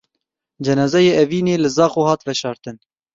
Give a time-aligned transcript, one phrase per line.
[0.63, 2.77] Cenazeyê Evînê li Zaxo hat veşartin.